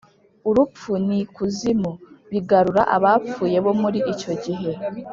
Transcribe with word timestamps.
Urupfu 0.49 0.91
n’Ikuzimu 1.05 1.91
bigarura 2.31 2.81
abapfuye 2.95 3.57
bo 3.65 3.73
muri 3.81 3.99
icyo 4.13 4.33
gihe 4.43 4.71